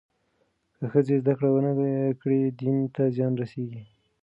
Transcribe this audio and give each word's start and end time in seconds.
که 0.77 0.85
ښځې 0.91 1.15
زدهکړه 1.21 1.49
ونه 1.51 1.71
کړي، 2.21 2.41
دین 2.59 2.77
ته 2.95 3.03
زیان 3.15 3.33
رسېږي. 3.41 3.83